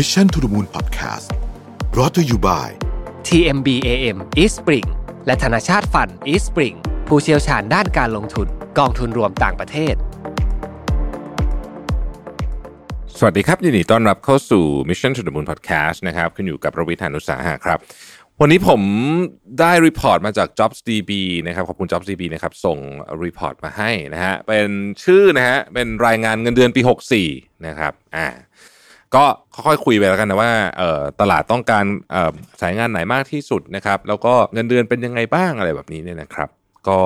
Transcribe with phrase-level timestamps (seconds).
[0.00, 1.28] Mission to the Moon Podcast
[1.94, 2.68] brought to you by
[3.28, 4.88] TMBAM East Spring
[5.26, 6.76] และธนชาต Fund East Spring
[7.08, 8.48] ผู้เชี่ยวชาญด้านการลงทุน
[8.78, 9.94] กองทุนรวมต่างประเทศ
[13.18, 17.78] สวัสดีครับ ยินดีต้อนรับเข้าสู่ Mission to the Moon Podcast นะครับคุณอยู่กับรวิศ หาญอุตสาหะครับ
[18.40, 18.80] วันนี้ผม
[19.60, 21.10] ได้ report มาจาก JobsDB
[21.46, 22.78] นะครับ ขอบคุณ JobsDB นะครับ ส่ง
[23.24, 24.68] report มาให้นะฮะ เป็น
[25.04, 26.80] ชื่อนะฮะ เป็นรายงานเงินเดือนปี
[27.24, 28.28] 64 นะครับ อ่า
[29.14, 31.84] ก็ค่อยๆคุยไปแล้วกันนะว่าเตลาดต้องการ
[32.62, 36.48] สายงานไหนมากที่สุดนะครับแล้วก็เงินเดือนเป็นยังไงบ้างอะไรแบบนี้เนี่ยนะครับ
[36.88, 36.98] ก็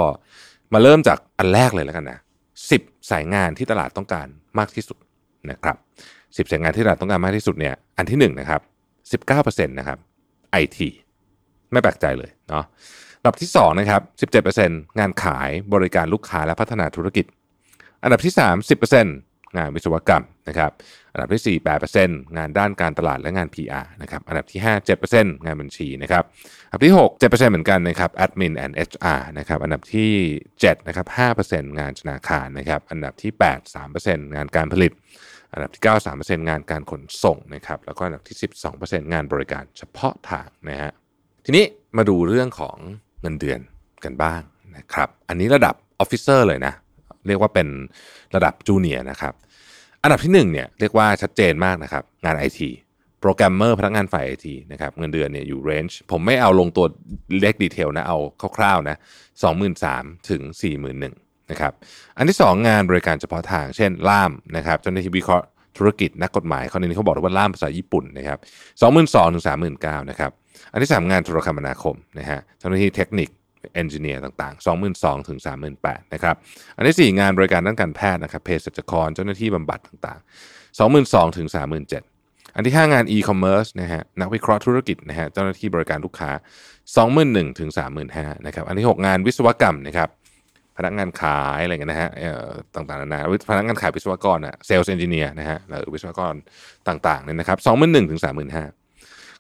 [0.73, 2.19] มาเริ่มจากอันแรกเลยแล้วกันนะ
[2.65, 4.27] 10สายงานที่ตลาดต้องการ
[4.59, 4.99] มากที่สุด
[5.51, 5.77] นะครับ
[6.15, 8.61] 10สายงานที่ตลาดต้องการมากที่สุดเนี่ยอันที่1นะครับ
[9.25, 9.99] 19%นต์นะครับ
[10.63, 10.79] IT
[11.73, 12.65] ไม่แปลกใจเลยเนาะ
[13.19, 14.03] อันดับที่2นะครับ
[14.51, 17.25] 17%งานขายบริการลูกค้าและพัฒนาธุรกิจ
[18.03, 20.71] อันดับที่3 10% งานวิศวกรรมนะครับ
[21.13, 24.73] อันดับที่ 4 8%งานด้านการตลาดและงาน PR นะครับอันดับที่ 5
[25.07, 26.25] 7%งานบัญชีนะครับ
[26.69, 30.13] อันดับที่ 6 7%เหมือนกันนะครับ Admin and HR นะครับอันดับที่
[30.53, 31.07] 7นะครับ
[31.43, 34.93] 5%งานธนาคารนะครับอันดับที่ 8 3%งานการผลิต
[35.53, 38.37] อันดับที่ 9 3%งานการขนส่งนะครับแล้วก็อันดับที่
[38.75, 40.93] 12%งานบริการเฉพาะทางนะฮะ
[41.45, 41.65] ทีนี้
[41.97, 42.77] มาดูเรื่องของ
[43.21, 43.61] เงินเดือน
[44.05, 44.43] กันบ้าง
[44.77, 46.75] นะครับอันนี้ระดับ officer เลยนะ
[47.27, 47.69] เรียกว่าเป็น
[48.35, 49.35] ระดับ junior นะครับ
[50.03, 52.61] อันดับที่1เนี่ยเรียกว่าชัดเจนมากนะครับ งาน IT
[53.21, 56.87] โปรแกรมเมอร์พนักงานฝ่าย IT นะครับเงินเดือนเนี่ยอยู่ range ผมไม่เอาลงตัว
[57.41, 58.19] เลข detail นะ เอา
[58.57, 58.97] คร่าวๆนะ
[59.63, 60.95] 23,000ถึง41,000น
[61.51, 61.73] นะครับ
[62.17, 65.47] อันที่ 2 งานบริการเฉพาะทาง เช่นล่ามนะครับเจ้าหน้าที่วิเคราะห์
[65.79, 68.39] ธุรกิจนักกฎหมายคนนี้เขาบอกว่าล่ามภาษาญี่ปุ่นนะครับ
[68.81, 70.31] 22,000ถึง39,000นะครับ
[70.73, 73.29] อันที่ 3 งานโทรคมนาคมนะฮะเจ้าหน้าที่เทคนิค
[73.75, 75.41] เอนจิเนียร์ต่างๆ 22,000ถึง
[75.77, 76.35] 38,000นะครับ
[76.77, 81.49] อันที่ 4 งานบริการด้านการแพทย์นะครับเภสัชกรเจ้าหน้าที่บำบัดต่างๆ 22,000ถึง
[82.01, 86.31] 37,000 อันที่ 5 งาน e-commerce นะฮะนักวิเคราะห์ธุรกิจนะฮะเจ้าหน้าที่บริการลูกค้า
[86.95, 87.71] 21,000ถึง
[88.09, 90.09] 35,000นะครับ อันที่ 6 งานวิศวกรรมนะครับ
[90.77, 92.11] พนักงานขายอะไรเงี้ยนะฮะ
[92.75, 93.21] ต่างๆนานา
[93.51, 96.35] พนักงานขายวิศวกรอะเซลล์เอนจิเนียร์นะฮะหรือวิศวกร
[96.89, 98.80] ต่างๆเนี่ยนะครับ21,000ถึง35,000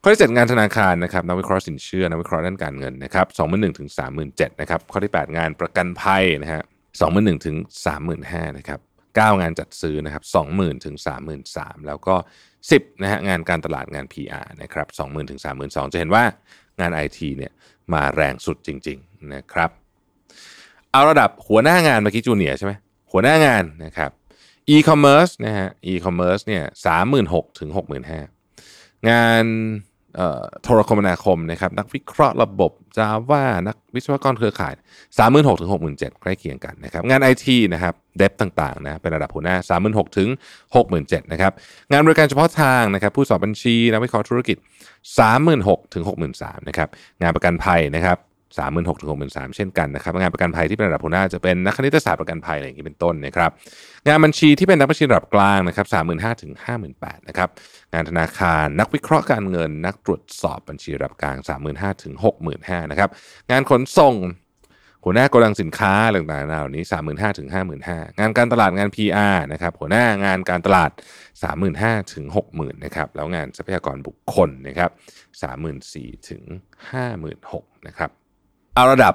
[0.02, 6.62] ข้อที่ 7 งานธนาคารนะครับนักวิเคราะห์สินเชื่อนักวิเคราะห์ด้านการเงินนะครับ21,000ถึง37,000นเจ็ดนะครับข้อที่ 8 งานประกันภัยนะฮะ
[7.02, 7.56] 21,000ถึง
[7.86, 10.22] 35,000นห้านะครับ9งานจัดซื้อนะครับ
[10.54, 10.96] 20,000ถึง
[11.40, 12.14] 33,000แล้วก็
[12.58, 16.24] 10นะฮะงานการตลาดงาน PR นะครับ20,000ถึง32,000จะเห็นว่า
[16.80, 17.52] งาน IT เนี่ย
[17.92, 19.70] มาแรงสุดจริง ๆนะครับ
[20.92, 22.72] เอาระดับหัวหน้างานเมื่อกี้จูเนียใช่ไหม
[23.12, 24.10] หัวหน้างานนะครับ
[24.74, 26.64] e-commerce นะฮะ e-commerce เนี่ย
[27.10, 27.70] 36,000ถึง
[28.38, 29.44] 65,000งาน
[30.62, 34.74] โทรคมนาคมนะครับนักวิเคราะห์ระบบ Java นักวิศวกรเครือข่าย
[35.16, 39.56] 36,000ถึง67,000ใกล้เคียงกันนะครับงาน IT นะครับเดฟต่างๆนะเป็นระดับหัวหน้า
[39.90, 40.28] 36,000ถึง
[40.80, 41.52] 67,000นะครับ
[41.90, 44.56] งานบริการเฉพาะทางนะครับผู้สอบบัญชีนักวิเคราะห์ธุรกิจ
[45.24, 46.04] 36,000ถึง
[46.36, 46.88] 63,000นะครับ
[47.22, 48.18] งานประกันภัยนะครับ
[48.58, 53.50] 36,000ถึง63,000เช่นกันนะครับงานประกันภัยที่เป็นระดับหัวหน้าจะเป็นนักคณิตศาสตร์ประกันภัยอะไรอย่างนี้เป็นต้นนะครับ
[54.06, 56.52] งานบัญชีที่เป็นนักบัญชีระดับกลางนะครับ35,000ถึง
[56.90, 57.48] 58,000นะครับ
[57.92, 61.36] งานธนาคารนักวิเคราะห์การเงิน นักตรวจสอบบัญชีระดับกลาง
[61.70, 62.14] 35,000ถึง
[62.48, 63.10] 65,000นะครับ
[63.50, 64.16] งานขนส่ง
[65.04, 70.90] หัวหน้าโกดังสินค้าต่างๆเหล่านี้ 35,000ถึง55,000งานการตลาดงาน PR นะครับหัวหน้างานการตลาด
[71.52, 74.90] 35,000ถึง60,000นะครับแล้วงานทรัพยากรบุคคลนะครับ
[75.60, 76.42] 34,000ถึง
[77.14, 78.10] 56,000นะครับ
[78.74, 79.14] เอาระดับ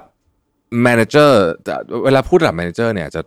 [0.86, 1.32] manager
[2.04, 3.20] เวลาพูดระดับ manager เนี่ยจะ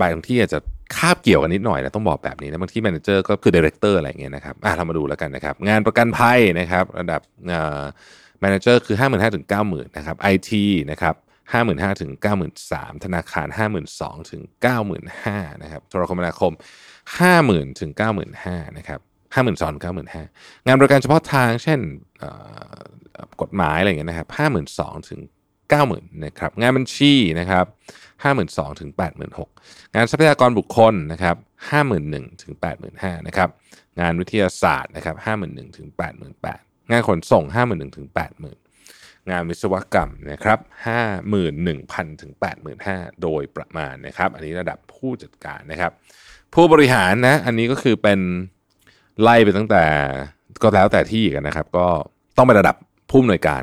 [0.00, 0.58] บางที่อาจจะ
[0.96, 7.20] คาบเกี่ยวกันนิดหน่อยนะต้องบอกแบบนี้นะบางที่ manager ก็คือ director อะไรอย่างเงี้ยนะครับอะเรามาดูแล้วกันนะครับ งานประกันภัยนะครับระดับ
[8.44, 10.50] manager คือ 55,000ถึง90,000นะครับ IT
[10.90, 11.14] นะครับ
[11.52, 12.12] 55,000ถึง
[12.58, 13.46] 93,000ธนาคาร
[13.88, 14.42] 52,000ถึง
[15.02, 16.52] 95,000นะครับโทรคมนาคม
[17.16, 17.90] 50,000ถึง
[18.34, 19.00] 95,000นะครับ
[19.34, 21.80] 52,000 95,000งานบริการเฉพาะทางเช่น
[23.42, 24.28] กฎหมายอะไรเงี้ยนะครับ
[24.68, 25.20] 52,000ถึง
[25.72, 27.66] 90,000นะครับงานบัญชีนะครับ
[28.22, 28.90] 52,000ถึง
[29.42, 31.36] 86,000 งานทรัพยากรบุคคลนะครับ
[31.88, 32.54] 51,000ถึง
[32.90, 33.48] 85,000นะครับ
[34.00, 35.16] งานวิทยาศาสตร์นะครับ
[35.46, 35.88] 51,000ถึง
[36.40, 38.06] 88,000 งานขนส่ง 51,000ถึง
[38.68, 40.58] 80,000 งานวิศวกรรมนะครับ
[41.34, 42.32] 51,000ถึง
[42.76, 45.92] 85,000 โดยประมาณนะครับ อันนี้ระดับผู้จัดการนะครับ
[46.54, 48.20] ผู้บริหารนะอันนี้ก็คือเป็น
[49.22, 49.84] ไล่ไปตั้งแต่
[50.62, 51.86] ก็แล้วแต่ที่กันนะครับ ก็
[52.36, 52.76] ต้องเป็นระดับ
[53.10, 53.62] ผู้อำนวยการ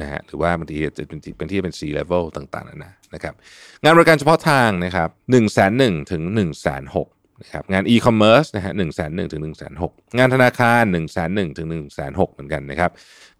[0.00, 3.34] นะฮะหรือว่าบางทีจะเป็นเป็นที่เป็น C level ต่างๆนานานะครับ
[3.82, 7.08] งานบริการเฉพาะทางนะครับ1นึ่งแสนหนึ่งถึง1นึ่งแสนหก
[7.40, 12.90] นะครับงาน e-commerce นะฮะหนึ่งแสนหนึ่งถึง1นึ่งแสนหกงานธนาคาร1นึ่งแสนหนึ่งถึง1นึ่งแสนหกเหมือนกันนะครับ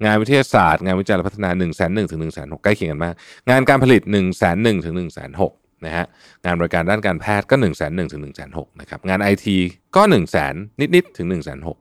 [0.05, 3.15] งานวิทยาศาสตร์ งานวิจัยและพัฒนา1นึ่งแสนหนึ่งถึง1นึ่งแสนหกใกล้เคียงกันมาก
[3.51, 5.53] งานการผลิต1นึ่งแสนหนึ่งถึง1นึ่งแสนหก
[5.85, 6.07] นะฮะ
[6.45, 9.57] งานบริการด้านการแพทย์ก็1นึ่งแสนหถึง1นึ่งแสนหนะครับงานไอที
[9.97, 10.55] ก็1นึ่งแสน
[10.95, 11.77] นิดๆถึง1นึ่งแสนหก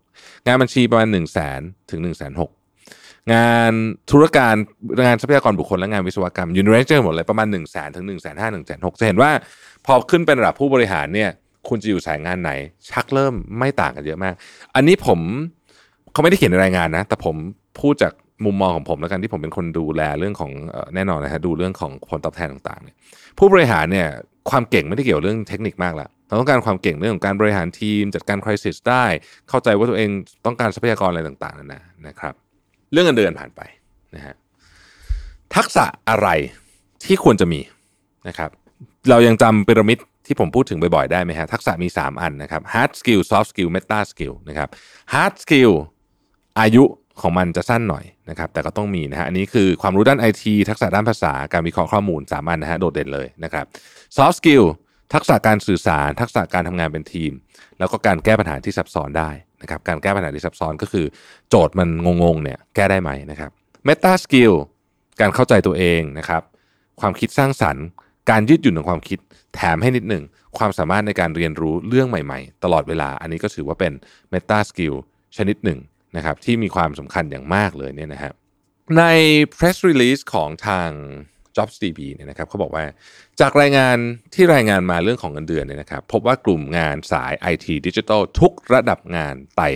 [0.46, 1.62] งานบัญชีประมาณ1นึ่งแสน
[1.92, 2.44] ถึง1นึ่งแสนห
[3.34, 3.74] งาน
[4.12, 4.56] ธุรการ
[5.06, 9.32] งานทรัพยากรบุคคลและงานวิศวกรรมยูนิเวอร์เจอร์หมดเลยประมาณ1นึ่งแสนถึง1นึ่งแสนห้าหนึ่งแสนหกจะเห็นว่า
[9.86, 11.30] พอขึ้นเป็นระดับผู้บริหารเนี่ย
[11.70, 12.52] คุณจะอยู่สายงานไหน
[12.90, 14.34] ชักเริ่มไม่ต่างกันเยอะมาก
[14.76, 15.20] อันนี้ผม
[16.12, 17.36] เขาไม่ได้เขียนในรายงานนะ แต่ผม
[17.80, 18.14] พูดจาก
[18.46, 20.52] มุมมองของผมแล้วกันที่ผมเป็นคนดูแลเรื่องของ
[20.96, 22.96] แน่นอนนะฮะดูเรื่องของผลตอบแทนต่างๆเนี่ย
[23.38, 24.08] ผู้บริหารเนี่ย
[24.50, 29.06] ความเก่งไม่ได้เกี่ยวเรื่องเทคนิคมากละเราต้องการความเก่งเรื่องของการบริหารทีม จัดการคริสิสได้
[29.50, 30.10] เข้าใจว่าตัวเอง
[30.46, 32.36] ต้องการทรัพยากรอะไรต่างๆนั่นนะนะครับ
[32.92, 33.62] เรื่องเงินเดือนผ่านไป
[34.16, 34.36] นะฮะ
[35.56, 36.28] ทักษะอะไร
[37.04, 37.62] ที่ควรจะมี
[38.28, 38.50] นะครับ
[39.10, 44.70] เรายังจำพีระมิดที่ผมพูดถึงบ่อยๆ ได้ไหมฮะทักษะมี 3 อันนะครับ hard skill soft skill meta skill นะครับ
[45.14, 45.72] hard skill
[46.60, 46.84] อายุ
[47.22, 53.66] ของมันจะสั้นหน่อยนะครับแต่ก็ต้องมีนะฮะอันนี้คือความรู้ด้านไอทีทักษะด้านภาษาการวิเคราะห์ข้อมูลสามัญนะฮะโดดเด่นเลยนะครับ
[54.18, 54.66] soft skill
[55.14, 57.32] ทักษะการสื่อสาร ทักษะการทำงานเป็นทีม
[57.80, 59.30] แล้วก็การแก้ปัญหาที่ซับซ้อนได้
[59.62, 61.06] นะครับการแก้ปัญหาที่ซับซ้อนก็คือ
[61.50, 61.90] โจทย์มัน
[62.24, 63.52] งงๆเนี่ยแก้ได้ไหมนะครับ
[63.88, 64.54] meta skill
[65.22, 66.42] การเข้าใจตัวเองนะครับ
[67.02, 67.86] ความคิดสร้างสรรค์
[68.30, 69.20] การยืดหยุ่นของความคิด
[69.56, 70.24] แถมให้นิดหนึ่ง
[70.58, 73.94] ความสามารถในการเรียนรู้เรื่องใหม่ๆ ตลอดเวลา อันนี้ก็ถือว่าเป็น
[74.34, 74.96] meta skill
[75.38, 75.80] ชนิดหนึ่ง
[76.16, 78.34] นะครับที่มีความสำคัญอย่างมากเลยเนี่ยนะฮะ
[78.98, 79.04] ใน
[79.58, 80.90] press release ของทาง
[81.60, 82.84] JobsDB เนี่ยนะครับเขาบอกว่า
[83.40, 83.98] จากรายงาน
[84.34, 89.70] ที่รายงานมาเรื่องของเงินเดือนเนี่ยนะครับพบว่ากลุ่มงานสาย IT Digital ทุกระดับงานไต่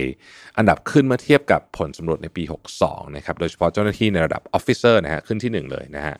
[0.56, 2.42] อันดับขึ้นเมื่อเทียบกับผลสำรวจในปี
[2.80, 6.16] 62 นะครับโดยเฉพาะเจ้าหน้าที่ในระดับ Officer นะฮะขึ้นที่ 1 เลยนะฮะ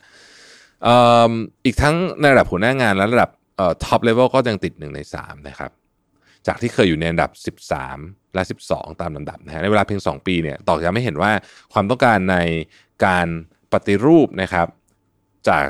[1.64, 3.30] อีกทั้งในระดับหัวหน้างานและระดับ
[3.84, 5.70] top level ก็ยังติด 1 ใน 3 นะครับ
[6.46, 7.30] จากที่เคยอยู่ในอันดับ
[7.72, 11.30] 13 และ 12 ตามลำดับนะฮะในเวลาเพียง 2 ปีเนี่ยตอกย้ำให้เห็นว่า
[11.72, 12.36] ความต้องการใน
[13.06, 13.26] การ
[13.72, 14.66] ปฏิรูปนะครับ
[15.48, 15.68] จาก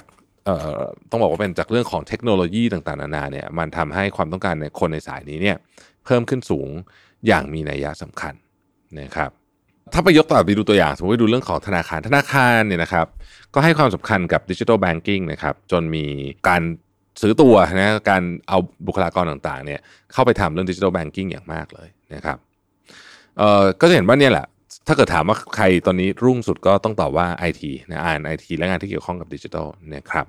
[1.11, 5.57] ต้องบอกว่าเป็นจากเรื่องของเทคโนโลยีต่างๆนานาเนี่ยมันทำให้ความต้องการในคนในสายนี้เนี่ย
[6.05, 6.69] เพิ่มขึ้นสูง
[7.27, 8.35] อย่างมีนัยยะสำคัญ
[9.01, 9.31] นะครับ
[9.93, 13.07] ถ้าไปยกต่อไปดูตัวอย่าง สมมติไปดูเรื่องของธนาคารธนาคารเนี่ยนะครับ
[13.55, 16.05] ก็ให้ความสำคัญกับดิจิทัลแบงกิ้งนะครับจนมี
[16.49, 16.63] การ
[17.23, 19.81] ซื้อตัวนะการเอาบุคลากรต่างๆเนี่ย
[20.13, 22.39] เข้าไปทำเรื่องดิจิทัลแบงกิ้งอย่างมากเลยนะครับ
[23.39, 24.47] เอ่อก็จะเห็นว่าเนี่ยแหละ
[24.87, 30.27] ถ้าเกิดถามว่าใครตอนนี้รุ่งสุดก็ต้องตอบว่า IT นะอ่านไอทีและงานที่เกี่ยวข้องกับดิจิทัลนะครับ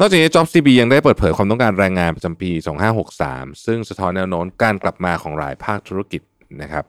[0.00, 2.50] นอกจากนี้ JobsDB ยังได้เปิดเผยความต้องการแรงงานประจำปี
[3.08, 6.22] 2563 ซึ่งสะท้อนแนวโน้มการกลับมาของหลายภาคธุรกิจ
[6.62, 6.84] นะครับ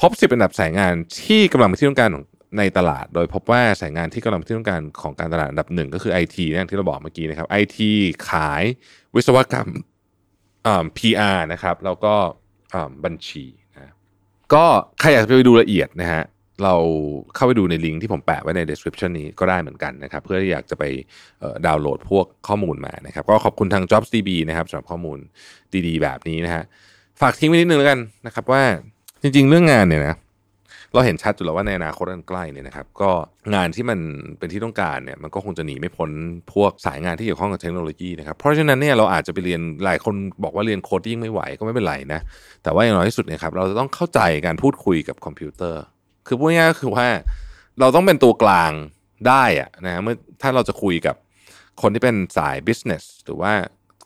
[0.00, 0.92] พบ 10 อันดับสายงาน
[1.24, 2.10] ที่กำลังเป็นที่ต้องการ
[2.58, 7.78] ในตลาด โดยพบว่าสายงานที่กำลังเป็นที่ต้องการของการตลาดอันดับหนึ่งก็คือ IT นะที่เราบอกเมื่อกี้นะครับ IT
[8.30, 8.62] ขาย
[9.14, 9.68] วิศวกรรม
[10.96, 12.14] PR นะครับ แล้วก็
[13.04, 13.44] บัญชี
[14.54, 14.64] ก็
[15.00, 16.22] ใครอยากจะไปดูละเอียดนะฮะ
[16.64, 16.74] เรา
[17.34, 20.84] เข้าไปดูในลิงก์ที่ผมแปะไว้ใน description นี้ก็ได้เหมือนกันนะครับ เพื่อที่อยากจะไป
[21.66, 25.18] ดาวน์โหลดพวกข้อมูลมานะครับ ก็ขอบคุณทาง JobsDB นะครับสำหรับข้อมูล
[25.86, 26.62] ดีๆ แบบนี้นะฮะ
[27.20, 28.62] ฝากทิ้งไว้นิดนึงแล้วกันนะครับว่า
[29.22, 30.14] จริงๆ เรื่องงานเนี่ยนะ
[30.94, 33.10] เราเห็นชัดอยู่แล้วว่าในอนาคตอันใกล้เนี่ยนะครับ ก็
[33.54, 33.98] งานที่มัน
[34.38, 36.10] เป็นที่ต้องการเนี่ยมันก็คงจะหนีไม่พ้น
[36.52, 40.14] พวกสายงานที่เกี่ยวข้องกับเทคโนโลยีนะครับ เพราะฉะนั้นเนี่ยเราอาจจะไปเรียนหลายคน
[40.44, 42.20] บอกว่าเรียน coding ไม่ไหวก็ไม่เป็นไรนะ
[42.62, 45.82] แต่ว่าอย่างน้อยที่สุดเนี่ยครับเราจะต้องเข้าใจการพูดคุยกับคอมพิวเตอร์
[46.26, 47.06] คือพูดง่ายก็คือว่า
[47.80, 48.72] เราต้องเป็นตัวกลาง
[49.28, 51.16] ได้อะนะเมื่อถ้าเราจะคุยกับ
[51.82, 53.52] คนที่เป็นสาย business หรือว่า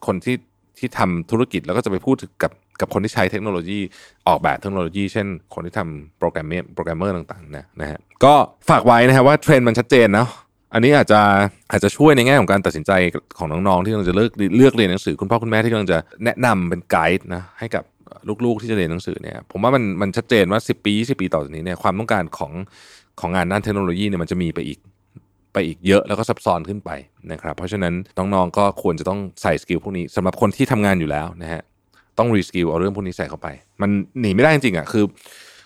[0.07, 0.37] คนที่
[0.79, 3.81] ที่ทำธุรกิจแล้วก็จะไปพูดกับ กับคนที่ใช้เทคโนโลยี
[4.29, 8.35] ออกแบบเทคโนโลยี เช่น คนที่ทำโปรแกรมเมอร์โปรแกรมเมอร์ต่างๆนะนะฮะก็
[8.69, 10.29] ฝากไว้นะครับว่าเทรนด์มันชัดเจนเนาะ
[10.75, 11.21] อันนี้อาจจะ
[11.71, 12.93] อาจจะช่วยในแง่ของการตัดสินใจ
[13.39, 17.85] ของน้องๆที่กำลังจะเลือกเลือกเรียนหนังสือคุณพ่อคุณแม่ที่กำลังจะแนะนำเป็นไกด์นะให้กับ
[18.45, 22.53] ลูกๆที่จะเรียนหนังสือเนี่ยผมว่ามันมันชัดเจนว่า 10 ปี 20 ปีต่อจากนี้เนี่ยความต้องการของ
[23.21, 24.79] ของงานด้านเทคโนโลยีเนี่ยมันจะมีไปอีก
[25.53, 26.91] ไปอีกเยอะแล้วก็ซับซ้อนขึ้นไป
[27.33, 31.63] นะครับเพราะฉะนั้นน้องๆก็ควรจะต้องใส่ skill พวกนี้สำหรับคนที่ทำงานอยู่แล้วนะฮะ
[32.19, 33.49] ต้อง reskill เอาเรื่องพวกนี้ใส่เข้าไป
[33.83, 35.05] มันหนีไม่ได้จริงๆอะคือ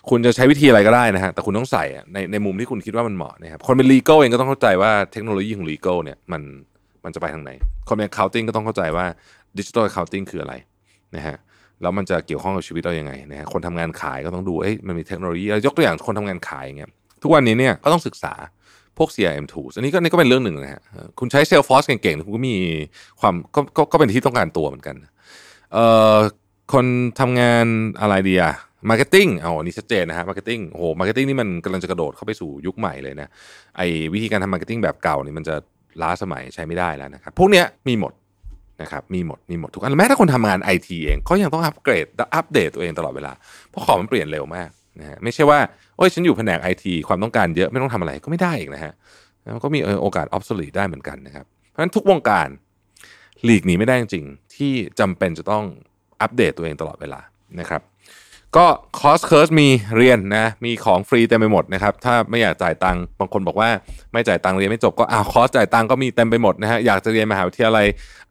[0.09, 1.83] คุณจะใช้วิธีอะไรก็ได้นะฮะแต่คุณต้องใส่
[2.13, 6.41] ในในมุมที่คุณคิดว่ามันเหมาะนะครับคนเป็น legal เองก็ต้องเข้าใจว่าเทคโนโลยีของ legal เนี่ยมัน
[7.03, 7.51] มันจะไปทางไหน
[7.87, 9.05] คนเป็น accounting ก็ต้องเข้าใจว่า
[9.57, 10.53] ดิจิทัล accounting คืออะไร
[11.15, 11.37] นะฮะ
[11.81, 16.89] แล้วมันจะเกี่ยวข้องกับชีวิตเรายังไงนะฮะคนทำงานขายก็ต้องดูเอ้ยมันมีเทคโนโลยียกตัวอย่างคนทำงานขายอย่างเงี้ย
[17.21, 18.33] ทุกวันนี้เนี่ยก็ต้องศึกษา
[18.97, 20.81] พวก CRM tools อันนี้ก็นี่ก็เป็นเรื่องหนึ่งนะฮะ
[21.19, 22.55] คุณใช้ Salesforce เก่งๆ คุณก็มี
[23.21, 24.95] ความก็ก็ก็เป็นที่ต้องการตัวเหมือนกัน
[25.73, 26.17] เอ่อ
[26.73, 26.85] คน
[27.19, 27.65] ทำงาน
[28.01, 28.53] อะไรดีอะ
[28.89, 33.27] marketing อาอันนี้ชัดเจนนะฮะ marketing โอ้โห marketing นี่มันกำลังจะกระโดดเข้าไปสู่ยุคใหม่เลยนะ
[33.77, 35.55] ไอ้วิธีการทำ marketing แบบเก่านี่มันจะ
[36.01, 38.13] ล้าสมัยใช้ไม่ได้แล้วนะครับพวกเนี้ยมีหมด
[38.81, 43.33] นะครับมีหมดมีหมดทุกอันแม้ถ้าคนทำงานไอทีเองก็ยังต้องอัปเกรดอัปเดตตัวเองตลอดเวลา
[43.69, 45.59] เพราะของมันเปลี่ยนเร็วมากนะฮะไม่ใช่ว่า
[45.97, 48.93] โอ้ยฉันอยู่แผนกไอทีความต้องการเยอะไม่ต้องทำอะไรก็ไม่ได้อีกนะฮะ
[49.63, 52.47] ก็มีโอกาส obsolete ได้เหมือนกันนะครับเพราะฉะนั้นทุกวงการ
[53.43, 55.63] หลีกหนีไม่ได้จริงๆที่จำเป็นจะต้อง
[56.23, 57.19] อัปเดตตัวเองตลอดเวลา
[57.59, 57.81] นะครับ
[58.55, 58.65] ก็
[58.99, 63.69] คอร์สเคิร์สมีเรียนนะมีของฟรีเต็มไปหมดนะครับ ถ้าไม่อยากจ่ายตังค์บางคนบอกว่า
[64.13, 67.85] ไม่จ่ายตังค์เรียนไม่จบก็อ้าวคอร์สจ่ายตังค์ก็มีเต็มไปหมดนะฮะอยากจะเรียนมหาวิทยาลัย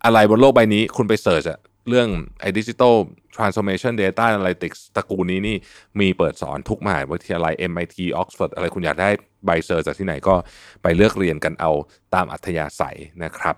[0.04, 1.58] อะไรบนโลกใบนี้คุณไปเสิร์ชอะ
[1.88, 2.08] เรื่อง
[2.40, 2.94] ไอ้ดิจิทัล
[3.36, 5.56] transformation data analytics ตระกูลนี้นี่
[6.00, 9.10] มีเปิดสอนทุกมหาวิทยาลัย MIT Oxford อะไรคุณอยากได้
[9.44, 10.34] ใบเซอร์จากที่ไหนก็
[10.82, 11.70] ไปเลือกเรียนกันเอา
[12.14, 13.56] ตามอัธยาศัยนะครับ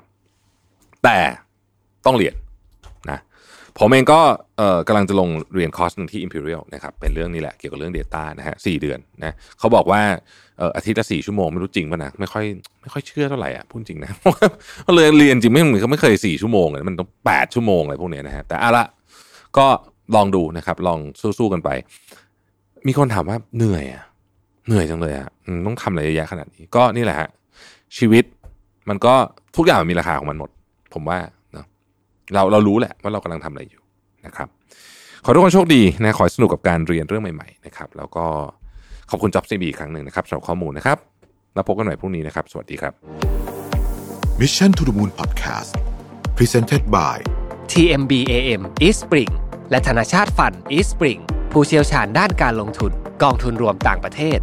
[1.04, 1.18] แต่
[2.06, 2.34] ต้องเรียน
[3.78, 4.20] ผมเองก็
[4.58, 10.02] เอ่อกำลังจะลงเรียนคอร์สหนึ่งที่ Imperial นะครับเป็นเรื่องนี้แหละเกี่ยวกับเรื่อง Data นะฮะสี่เดือนนะเขาบอกว่า
[10.58, 12.44] เอ่ออาทิตย์ละสี่ชั่วโมงไม่รู้จริงป่ะนะไม่ค่อย
[12.82, 14.24] ไม่ค่อยเชื่อเท่าไหร่อะพูดจริงนะเพ
[14.86, 18.84] ราะเลยเรียนจริงไม่เหมือนเขาไม่เคยสี่ชั่วโมงเลยมันต้องแปดชั่วโมงอะไรพวกเนี้ยนะฮะแต่เอาละ
[19.58, 19.66] ก็
[20.16, 20.98] ลองดูนะครับ ลอง
[21.38, 21.70] สู้ๆกันไป
[22.86, 24.02] มีคนถามว่าเหนื่อยอะ
[24.66, 25.28] เหนื่อยจังเลยอะ
[25.66, 27.28] ต้องทำอะไรเยอะแยะขนาดนี้ก็นี่แหละฮะ
[27.98, 28.24] ชีวิต
[28.88, 29.14] มันก็
[29.56, 30.50] ทุกอย่างมันมีราคาของมันหมด
[30.94, 31.18] ผมว่า
[32.32, 33.82] เนอะเราเรารู้แหละว่าเรากำลังทำอะไรอยู่
[34.26, 34.48] นะครับ
[35.24, 38.24] ขอทุกคนโชคดีนะขอให้สนุกกับการเรียนเรื่องใหม่ๆนะครับ แล้วก็
[39.10, 40.98] ขอบคุณจ็อบซีบีอีกครั้งหนึ่งนะครับสำหรับข้อมูลนะครับ
[41.54, 42.92] แล้วพบกันใหม่พรุ่งนี้นะครับ สวัสดีครับ
[44.40, 45.70] Mission to the Moon Podcast
[46.36, 47.16] Presented by
[47.72, 49.32] TMBAM East Spring
[49.70, 51.20] และธนาชาติฟัน East Spring
[51.52, 54.38] ผู้เชี่ยวชาญด้านการลงทุนกองทุนรวมต่างประเทศ